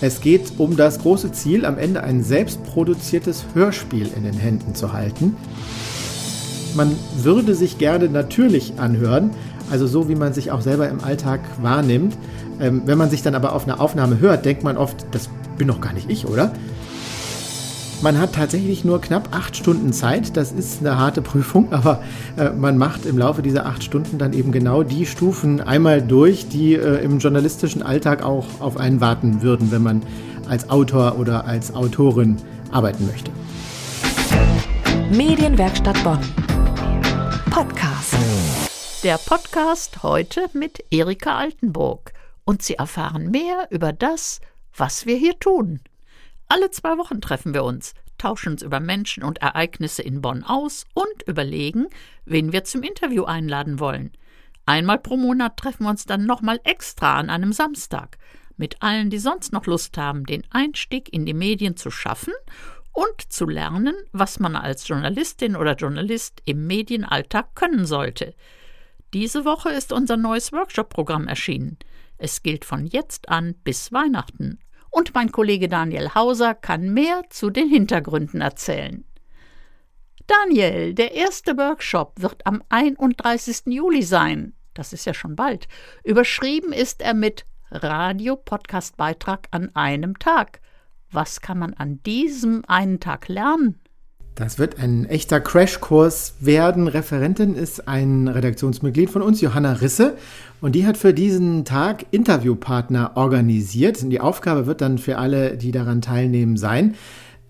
[0.00, 4.92] Es geht um das große Ziel, am Ende ein selbstproduziertes Hörspiel in den Händen zu
[4.92, 5.36] halten.
[6.76, 9.30] Man würde sich gerne natürlich anhören,
[9.70, 12.16] also so wie man sich auch selber im Alltag wahrnimmt.
[12.60, 15.68] Ähm, wenn man sich dann aber auf eine Aufnahme hört, denkt man oft, das bin
[15.68, 16.52] doch gar nicht ich, oder?
[18.00, 20.36] Man hat tatsächlich nur knapp acht Stunden Zeit.
[20.36, 22.02] Das ist eine harte Prüfung, aber
[22.36, 26.48] äh, man macht im Laufe dieser acht Stunden dann eben genau die Stufen einmal durch,
[26.48, 30.02] die äh, im journalistischen Alltag auch auf einen warten würden, wenn man
[30.48, 32.36] als Autor oder als Autorin
[32.70, 33.32] arbeiten möchte.
[35.10, 36.20] Medienwerkstatt Bonn.
[37.50, 38.14] Podcast.
[39.02, 42.12] Der Podcast heute mit Erika Altenburg.
[42.44, 44.40] Und Sie erfahren mehr über das,
[44.76, 45.80] was wir hier tun.
[46.48, 50.86] Alle zwei Wochen treffen wir uns, tauschen uns über Menschen und Ereignisse in Bonn aus
[50.94, 51.88] und überlegen,
[52.24, 54.12] wen wir zum Interview einladen wollen.
[54.64, 58.18] Einmal pro Monat treffen wir uns dann nochmal extra an einem Samstag
[58.56, 62.32] mit allen, die sonst noch Lust haben, den Einstieg in die Medien zu schaffen
[62.92, 68.34] und zu lernen, was man als Journalistin oder Journalist im Medienalltag können sollte.
[69.14, 71.78] Diese Woche ist unser neues Workshop-Programm erschienen.
[72.16, 74.58] Es gilt von jetzt an bis Weihnachten
[74.98, 79.04] und mein Kollege Daniel Hauser kann mehr zu den Hintergründen erzählen.
[80.26, 83.66] Daniel, der erste Workshop wird am 31.
[83.66, 84.54] Juli sein.
[84.74, 85.68] Das ist ja schon bald.
[86.02, 90.60] Überschrieben ist er mit Radio-Podcast-Beitrag an einem Tag.
[91.12, 93.80] Was kann man an diesem einen Tag lernen?
[94.38, 96.86] Das wird ein echter Crashkurs werden.
[96.86, 100.14] Referentin ist ein Redaktionsmitglied von uns, Johanna Risse.
[100.60, 104.00] Und die hat für diesen Tag Interviewpartner organisiert.
[104.00, 106.94] Und die Aufgabe wird dann für alle, die daran teilnehmen, sein,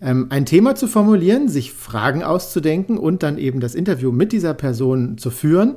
[0.01, 4.55] ähm, ein Thema zu formulieren, sich Fragen auszudenken und dann eben das Interview mit dieser
[4.55, 5.75] Person zu führen,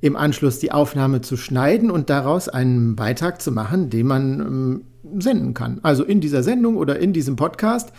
[0.00, 4.82] im Anschluss die Aufnahme zu schneiden und daraus einen Beitrag zu machen, den man ähm,
[5.20, 5.78] senden kann.
[5.84, 7.92] Also in dieser Sendung oder in diesem Podcast.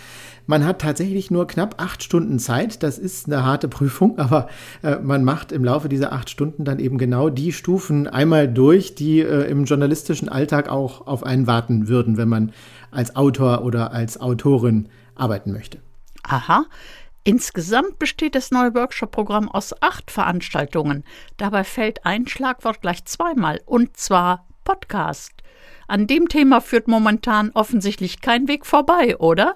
[0.50, 2.82] Man hat tatsächlich nur knapp acht Stunden Zeit.
[2.82, 4.50] Das ist eine harte Prüfung, aber
[4.82, 8.96] äh, man macht im Laufe dieser acht Stunden dann eben genau die Stufen einmal durch,
[8.96, 12.52] die äh, im journalistischen Alltag auch auf einen warten würden, wenn man
[12.90, 15.82] als Autor oder als Autorin arbeiten möchte.
[16.24, 16.66] Aha.
[17.24, 21.04] Insgesamt besteht das neue Workshop-Programm aus acht Veranstaltungen.
[21.38, 25.44] Dabei fällt ein Schlagwort gleich zweimal, und zwar Podcast.
[25.88, 29.56] An dem Thema führt momentan offensichtlich kein Weg vorbei, oder?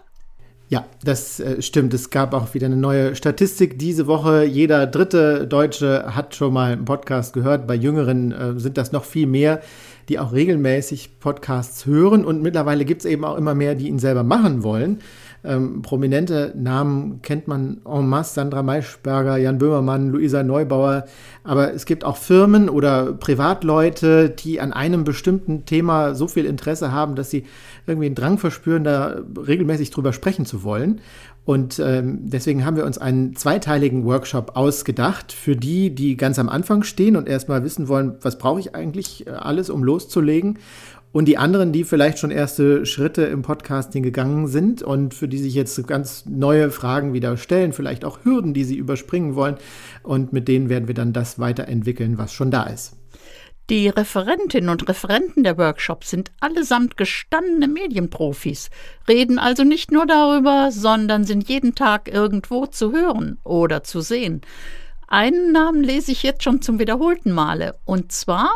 [0.73, 1.93] Ja, das äh, stimmt.
[1.93, 4.43] Es gab auch wieder eine neue Statistik diese Woche.
[4.43, 7.67] Jeder dritte Deutsche hat schon mal einen Podcast gehört.
[7.67, 9.61] Bei Jüngeren äh, sind das noch viel mehr,
[10.09, 12.25] die auch regelmäßig Podcasts hören.
[12.25, 14.97] Und mittlerweile gibt es eben auch immer mehr, die ihn selber machen wollen.
[15.45, 21.05] Ähm, prominente Namen kennt man en masse, Sandra Maischberger, Jan Böhmermann, Luisa Neubauer.
[21.43, 26.91] Aber es gibt auch Firmen oder Privatleute, die an einem bestimmten Thema so viel Interesse
[26.91, 27.43] haben, dass sie
[27.85, 31.01] irgendwie einen Drang verspüren, da regelmäßig drüber sprechen zu wollen.
[31.45, 36.47] Und ähm, deswegen haben wir uns einen zweiteiligen Workshop ausgedacht für die, die ganz am
[36.47, 40.59] Anfang stehen und erstmal wissen wollen, was brauche ich eigentlich äh, alles, um loszulegen.
[41.13, 45.37] Und die anderen, die vielleicht schon erste Schritte im Podcasting gegangen sind und für die
[45.37, 49.57] sich jetzt ganz neue Fragen wieder stellen, vielleicht auch Hürden, die sie überspringen wollen.
[50.01, 52.97] Und mit denen werden wir dann das weiterentwickeln, was schon da ist.
[53.69, 58.71] Die Referentinnen und Referenten der Workshops sind allesamt gestandene Medienprofis,
[59.07, 64.41] reden also nicht nur darüber, sondern sind jeden Tag irgendwo zu hören oder zu sehen.
[65.07, 68.49] Einen Namen lese ich jetzt schon zum wiederholten Male, und zwar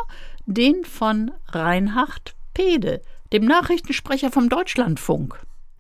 [0.48, 3.02] den von Reinhard Pede,
[3.34, 5.40] dem Nachrichtensprecher vom Deutschlandfunk.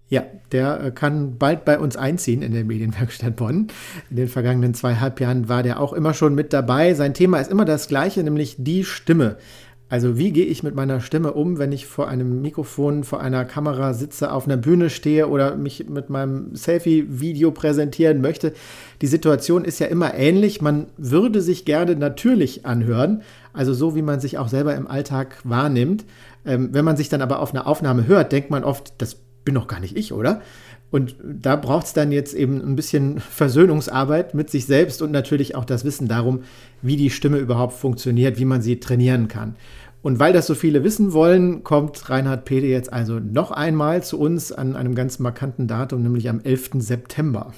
[0.09, 3.69] Ja, der äh, kann bald bei uns einziehen in der Medienwerkstatt Bonn.
[4.11, 6.93] In den vergangenen zweieinhalb Jahren war der auch immer schon mit dabei.
[6.93, 9.37] Sein Thema ist immer das gleiche, nämlich die Stimme.
[9.89, 13.45] Also wie gehe ich mit meiner Stimme um, wenn ich vor einem Mikrofon, vor einer
[13.45, 18.53] Kamera sitze, auf einer Bühne stehe oder mich mit meinem Selfie-Video präsentieren möchte?
[19.01, 20.61] Die Situation ist ja immer ähnlich.
[20.61, 23.21] Man würde sich gerne natürlich anhören,
[23.53, 26.03] also so wie man sich auch selber im Alltag wahrnimmt.
[26.45, 29.17] Ähm, wenn man sich dann aber auf einer Aufnahme hört, denkt man oft, das
[29.47, 30.41] bin doch gar nicht ich, oder?
[30.91, 35.55] Und da braucht es dann jetzt eben ein bisschen Versöhnungsarbeit mit sich selbst und natürlich
[35.55, 36.41] auch das Wissen darum,
[36.81, 39.55] wie die Stimme überhaupt funktioniert, wie man sie trainieren kann.
[40.01, 44.19] Und weil das so viele wissen wollen, kommt Reinhard Pede jetzt also noch einmal zu
[44.19, 46.71] uns an einem ganz markanten Datum, nämlich am 11.
[46.79, 47.53] September.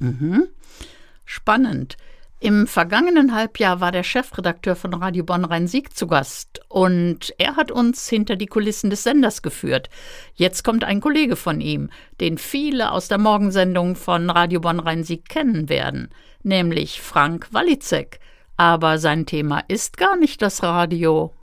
[0.00, 0.48] Mhm.
[1.24, 1.96] Spannend.
[2.40, 7.72] Im vergangenen Halbjahr war der Chefredakteur von Radio Bonn Rhein-Sieg zu Gast und er hat
[7.72, 9.90] uns hinter die Kulissen des Senders geführt.
[10.34, 11.90] Jetzt kommt ein Kollege von ihm,
[12.20, 16.10] den viele aus der Morgensendung von Radio Bonn Rhein-Sieg kennen werden,
[16.44, 18.20] nämlich Frank Walizek.
[18.56, 21.34] Aber sein Thema ist gar nicht das Radio.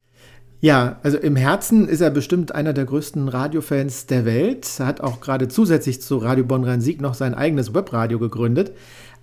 [0.62, 4.68] Ja, also im Herzen ist er bestimmt einer der größten Radiofans der Welt.
[4.80, 8.71] Er hat auch gerade zusätzlich zu Radio Bonn-Rhein-Sieg noch sein eigenes Webradio gegründet.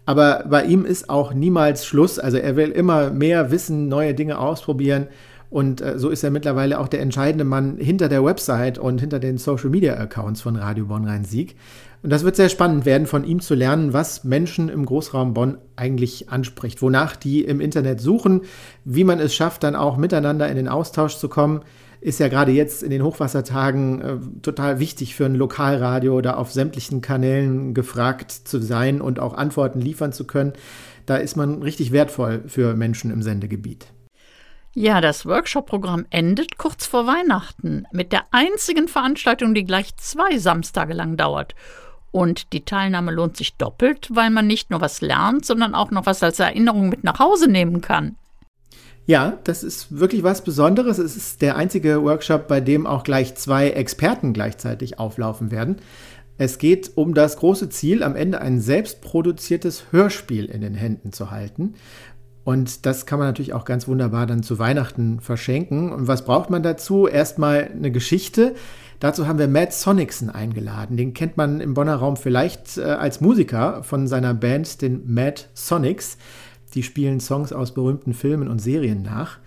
[0.05, 2.19] Aber bei ihm ist auch niemals Schluss.
[2.19, 5.09] Also er will immer mehr wissen, neue Dinge ausprobieren.
[5.49, 9.19] Und äh, so ist er mittlerweile auch der entscheidende Mann hinter der Website und hinter
[9.19, 11.57] den Social-Media-Accounts von Radio Bonn-Rhein-Sieg.
[12.03, 15.59] Und das wird sehr spannend werden, von ihm zu lernen, was Menschen im Großraum Bonn
[15.77, 18.41] eigentlich anspricht, wonach die im Internet suchen,
[18.85, 21.61] wie man es schafft, dann auch miteinander in den Austausch zu kommen.
[22.03, 26.51] Ist ja gerade jetzt in den Hochwassertagen äh, total wichtig für ein Lokalradio, da auf
[26.51, 30.53] sämtlichen Kanälen gefragt zu sein und auch Antworten liefern zu können.
[31.07, 33.87] Da ist man richtig wertvoll für Menschen im Sendegebiet.
[34.75, 40.95] Ja, das Workshop-Programm endet kurz vor Weihnachten mit der einzigen Veranstaltung, die gleich zwei Samstage
[40.95, 41.55] lang dauert.
[42.11, 46.07] Und die Teilnahme lohnt sich doppelt, weil man nicht nur was lernt, sondern auch noch
[46.07, 48.17] was als Erinnerung mit nach Hause nehmen kann.
[49.07, 50.99] Ja, das ist wirklich was Besonderes.
[50.99, 55.77] Es ist der einzige Workshop, bei dem auch gleich zwei Experten gleichzeitig auflaufen werden.
[56.39, 61.31] Es geht um das große Ziel, am Ende ein selbstproduziertes Hörspiel in den Händen zu
[61.31, 61.75] halten.
[62.45, 65.93] Und das kann man natürlich auch ganz wunderbar dann zu Weihnachten verschenken.
[65.93, 67.07] Und was braucht man dazu?
[67.07, 68.55] Erstmal eine Geschichte.
[68.99, 70.97] Dazu haben wir Matt Sonicson eingeladen.
[70.97, 75.43] Den kennt man im Bonner Raum vielleicht äh, als Musiker von seiner Band, den Mad
[75.55, 76.19] Sonics.
[76.75, 79.39] Die spielen Songs aus berühmten Filmen und Serien nach.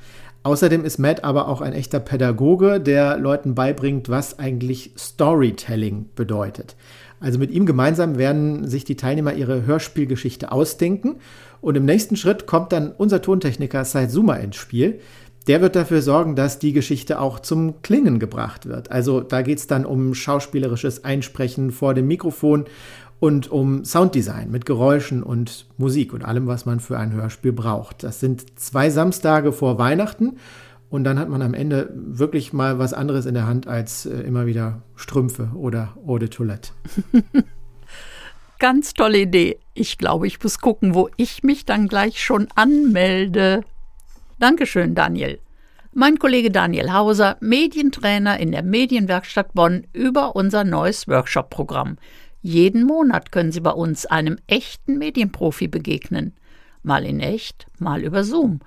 [0.44, 6.76] Außerdem ist Matt aber auch ein echter Pädagoge, der Leuten beibringt, was eigentlich Storytelling bedeutet.
[7.20, 11.16] Also mit ihm gemeinsam werden sich die Teilnehmer ihre Hörspielgeschichte ausdenken
[11.62, 15.00] und im nächsten Schritt kommt dann unser Tontechniker Said Zuma ins Spiel.
[15.48, 18.92] Der wird dafür sorgen, dass die Geschichte auch zum Klingen gebracht wird.
[18.92, 22.66] Also da geht es dann um schauspielerisches Einsprechen vor dem Mikrofon
[23.20, 28.04] und um Sounddesign mit Geräuschen und Musik und allem, was man für ein Hörspiel braucht.
[28.04, 30.38] Das sind zwei Samstage vor Weihnachten
[30.90, 34.22] und dann hat man am Ende wirklich mal was anderes in der Hand als äh,
[34.22, 36.72] immer wieder Strümpfe oder Eau de Toilette.
[38.60, 39.60] Ganz tolle Idee.
[39.74, 43.62] Ich glaube, ich muss gucken, wo ich mich dann gleich schon anmelde.
[44.40, 45.40] Dankeschön, Daniel.
[45.94, 51.98] Mein Kollege Daniel Hauser, Medientrainer in der Medienwerkstatt Bonn, über unser neues Workshop-Programm.
[52.48, 56.36] Jeden Monat können Sie bei uns einem echten Medienprofi begegnen.
[56.84, 58.60] Mal in echt, mal über Zoom.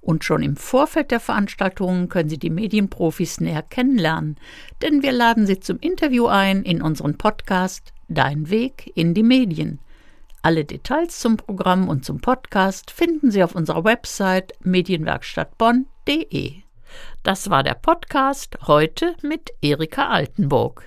[0.00, 4.36] Und schon im Vorfeld der Veranstaltungen können Sie die Medienprofis näher kennenlernen,
[4.80, 9.80] denn wir laden Sie zum Interview ein in unseren Podcast Dein Weg in die Medien.
[10.40, 16.54] Alle Details zum Programm und zum Podcast finden Sie auf unserer Website medienwerkstattbonn.de.
[17.22, 20.84] Das war der Podcast heute mit Erika Altenburg.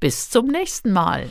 [0.00, 1.30] Bis zum nächsten Mal.